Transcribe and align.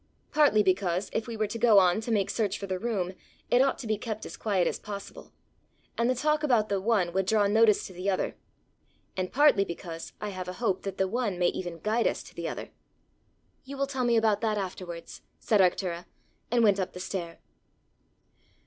"Partly 0.31 0.63
because, 0.63 1.11
if 1.13 1.27
we 1.27 1.37
were 1.37 1.45
to 1.45 1.59
go 1.59 1.77
on 1.77 2.01
to 2.01 2.11
make 2.11 2.31
search 2.31 2.57
for 2.57 2.65
the 2.65 2.79
room, 2.79 3.13
it 3.51 3.61
ought 3.61 3.77
to 3.77 3.85
be 3.85 3.99
kept 3.99 4.25
as 4.25 4.35
quiet 4.35 4.65
as 4.65 4.79
possible, 4.79 5.31
and 5.95 6.09
the 6.09 6.15
talk 6.15 6.41
about 6.41 6.69
the 6.69 6.81
one 6.81 7.13
would 7.13 7.27
draw 7.27 7.45
notice 7.45 7.85
to 7.85 7.93
the 7.93 8.09
other; 8.09 8.35
and 9.15 9.31
partly 9.31 9.63
because 9.63 10.13
I 10.19 10.29
have 10.29 10.47
a 10.47 10.53
hope 10.53 10.81
that 10.85 10.97
the 10.97 11.07
one 11.07 11.37
may 11.37 11.49
even 11.49 11.77
guide 11.77 12.07
us 12.07 12.23
to 12.23 12.33
the 12.33 12.49
other." 12.49 12.71
"You 13.63 13.77
will 13.77 13.85
tell 13.85 14.03
me 14.03 14.17
about 14.17 14.41
that 14.41 14.57
afterwards," 14.57 15.21
said 15.39 15.61
Arctura, 15.61 16.07
and 16.49 16.63
went 16.63 16.79
up 16.79 16.93
the 16.93 16.99
stair. 16.99 17.37